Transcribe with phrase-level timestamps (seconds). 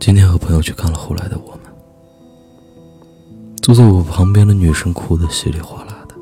[0.00, 1.60] 今天和朋友去看了《后来的我们》，
[3.62, 6.14] 坐在我旁边的女生哭得稀里哗啦的。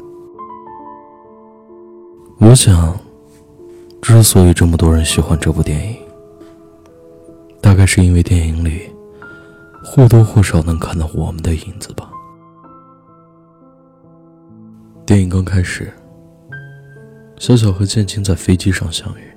[2.39, 2.99] 我想，
[4.03, 5.97] 之所以这么多人喜欢这部电影，
[7.61, 8.91] 大概是因为电影里
[9.83, 12.11] 或多或少能看到我们的影子吧。
[15.07, 15.93] 电影刚开始，
[17.39, 19.30] 小小和建青在飞机上相遇。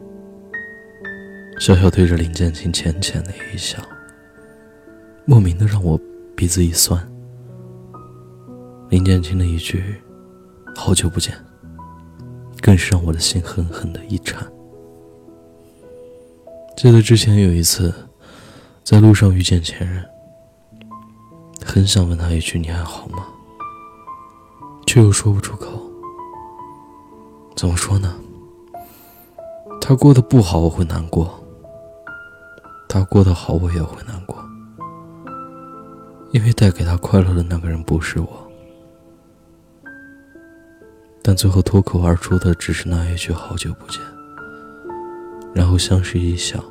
[1.60, 3.82] 小小对着林建清浅浅的一笑，
[5.26, 6.00] 莫名的让我
[6.36, 7.02] 鼻子一酸。
[8.90, 9.96] 林建清的一句
[10.76, 11.34] “好久不见”，
[12.62, 14.46] 更是让我的心狠狠的一颤。
[16.76, 17.94] 记得之前有一次，
[18.84, 20.04] 在路上遇见前任，
[21.66, 23.26] 很想问他一句“你还好吗”，
[24.85, 25.82] 却又说不出口。
[27.55, 28.16] 怎么说呢？
[29.80, 31.40] 他过得不好，我会难过。
[32.94, 34.38] 他过得好，我也会难过，
[36.32, 38.48] 因为带给他快乐的那个人不是我。
[41.24, 44.00] 但最后脱口而出的只是那一句“好久不见”，
[45.55, 46.63] 然后相视一笑。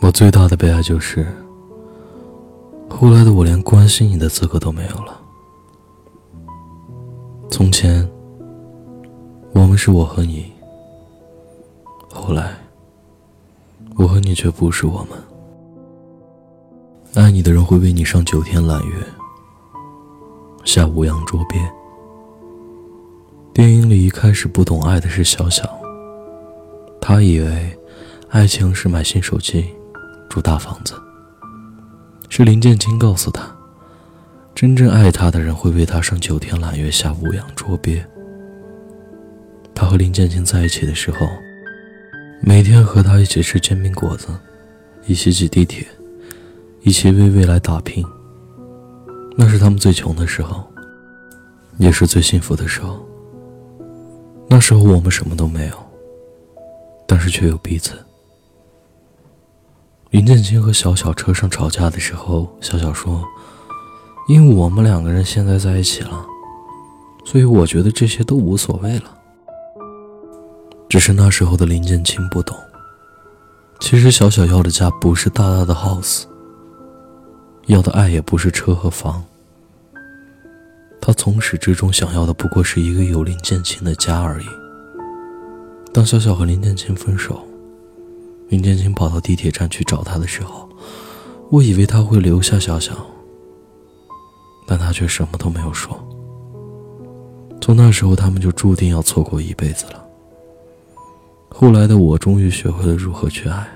[0.00, 1.26] 我最大的悲哀就是，
[2.88, 5.20] 后来的我连关心你的资格都没有了。
[7.50, 8.10] 从前，
[9.52, 10.50] 我们是我和你，
[12.10, 12.61] 后来。
[14.02, 15.16] 我和你却不是我们。
[17.14, 18.96] 爱你的人会为你上九天揽月，
[20.64, 21.60] 下五洋捉鳖。
[23.54, 25.62] 电影里一开始不懂爱的是小小，
[27.00, 27.78] 他以为
[28.30, 29.66] 爱情是买新手机、
[30.28, 30.94] 住大房子。
[32.28, 33.56] 是林建清告诉他，
[34.52, 38.04] 真正爱他的人会为他上九天揽月，下五洋捉鳖。
[39.72, 41.18] 他和林建清在一起的时候。
[42.44, 44.26] 每天和他一起吃煎饼果子，
[45.06, 45.86] 一起挤地铁，
[46.82, 48.04] 一起为未来打拼。
[49.36, 50.64] 那是他们最穷的时候，
[51.78, 53.00] 也是最幸福的时候。
[54.48, 55.76] 那时候我们什么都没有，
[57.06, 57.94] 但是却有彼此。
[60.10, 63.24] 林建清和小小车上吵架的时候，小小说
[64.28, 66.26] ：“因为我们两个人现在在一起了，
[67.24, 69.18] 所以我觉得这些都无所谓了。”
[70.92, 72.54] 只是那时候的林建清不懂，
[73.80, 76.24] 其实小小要的家不是大大的 house，
[77.64, 79.24] 要的爱也不是车和房。
[81.00, 84.46] 他从始至终想要的不过是一个有林建清的家而已。
[85.94, 87.42] 当小小和林建清分手，
[88.50, 90.68] 林建清跑到地铁站去找他的时候，
[91.48, 92.92] 我以为他会留下小小，
[94.66, 95.98] 但他却什么都没有说。
[97.62, 100.01] 从那时候，他们就注定要错过一辈子了。
[101.54, 103.68] 后来的我终于学会了如何去爱，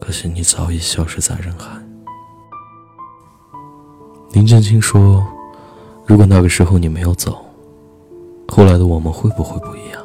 [0.00, 1.80] 可惜你早已消失在人海。
[4.32, 5.24] 林建清说
[6.06, 7.44] ：“如果那个时候你没有走，
[8.48, 10.02] 后来的我们会不会不一样？”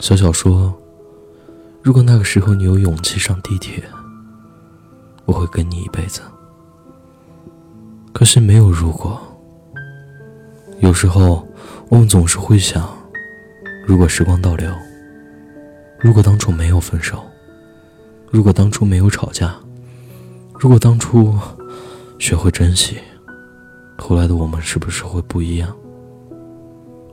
[0.00, 0.74] 小小说
[1.82, 3.84] ：“如果那个时候你有勇气上地铁，
[5.26, 6.22] 我会跟你一辈子。”
[8.12, 9.20] 可惜没有如果。
[10.80, 11.46] 有时候
[11.90, 12.99] 我们总是会想。
[13.90, 14.72] 如果时光倒流，
[15.98, 17.24] 如果当初没有分手，
[18.30, 19.52] 如果当初没有吵架，
[20.54, 21.36] 如果当初
[22.16, 22.98] 学会珍惜，
[23.98, 25.76] 后来的我们是不是会不一样？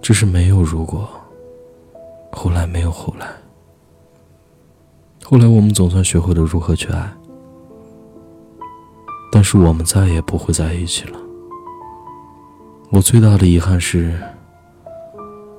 [0.04, 1.10] 只是没有如果，
[2.32, 3.26] 后来没有后来。
[5.24, 7.12] 后来我们总算学会了如何去爱，
[9.32, 11.20] 但是我们再也不会在一起了。
[12.92, 14.16] 我最大的遗憾是。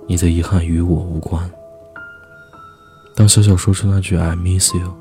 [0.09, 1.49] 你的遗憾与我无关。
[3.15, 4.95] 当小小说出那句 “I miss you”，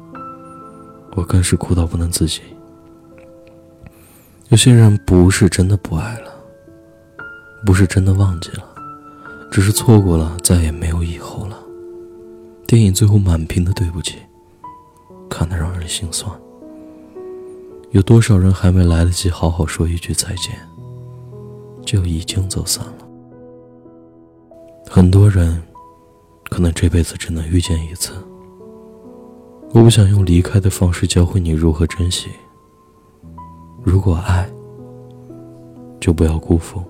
[1.16, 2.42] 我更是哭到不能自己。
[4.50, 6.34] 有些人不是真的不爱了，
[7.66, 8.66] 不是真的忘记了，
[9.50, 11.58] 只是错过了，再也没有以后了。
[12.66, 14.18] 电影最后满屏的对不起，
[15.30, 16.30] 看得让人心酸。
[17.92, 20.60] 有多少人还没来得及好好说一句再见，
[21.86, 23.07] 就已经走散了？
[24.90, 25.62] 很多人，
[26.50, 28.14] 可能这辈子只能遇见一次。
[29.72, 32.30] 我不想用离开的方式教会你如何珍惜。
[33.84, 34.50] 如果爱，
[36.00, 36.82] 就不要辜负。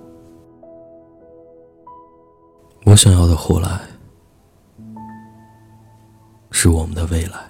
[2.84, 3.80] 我想要的后来，
[6.50, 7.47] 是我们的未来。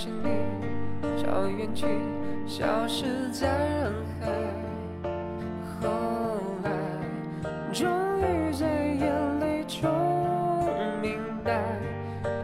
[0.00, 1.86] 爱，可是你早已远去，
[2.46, 4.26] 消失在人海。
[5.80, 5.88] 后
[6.62, 6.70] 来，
[7.72, 7.86] 终
[8.20, 9.90] 于在眼泪中
[11.02, 11.62] 明白，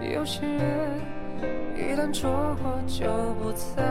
[0.03, 1.01] 有些人
[1.77, 2.31] 一旦错
[2.63, 3.07] 过就
[3.41, 3.83] 不再。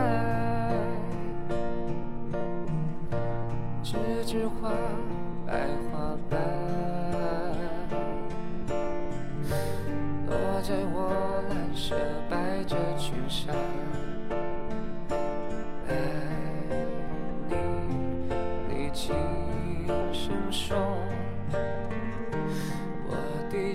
[3.83, 4.71] 栀子花，
[5.47, 6.54] 白花瓣。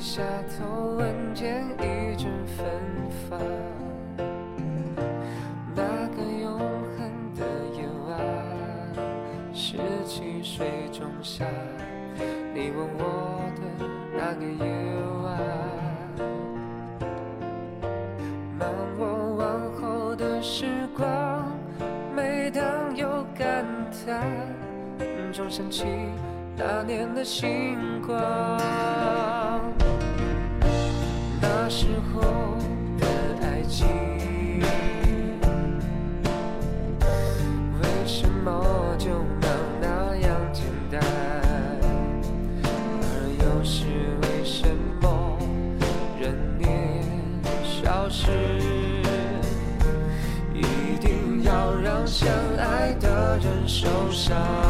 [0.00, 2.64] 下头，闻见一阵芬
[3.29, 3.38] 芳。
[5.76, 5.82] 那
[6.17, 6.99] 个永恒
[7.37, 7.44] 的
[7.76, 8.17] 夜晚，
[9.52, 9.76] 十
[10.06, 11.44] 七岁仲夏，
[12.55, 13.02] 你吻我
[13.56, 13.61] 的
[14.17, 14.64] 那个夜
[15.23, 15.29] 晚。
[18.58, 18.67] 漫
[18.99, 20.64] 我往后的时
[20.96, 21.44] 光，
[22.17, 23.06] 每当有
[23.38, 23.67] 感
[24.06, 24.26] 叹
[25.31, 25.85] 总想起
[26.56, 27.76] 那年的星
[28.06, 28.19] 光，
[31.70, 32.20] 时候
[32.99, 33.06] 的
[33.43, 33.87] 爱情，
[37.81, 39.08] 为什么就
[39.40, 39.49] 能
[39.81, 41.00] 那样简单？
[42.64, 43.05] 而
[43.38, 43.87] 又是
[44.22, 44.67] 为什
[45.00, 45.38] 么
[46.19, 47.05] 人年
[47.62, 48.32] 消失，
[50.52, 52.28] 一定要让相
[52.58, 54.69] 爱的人受伤？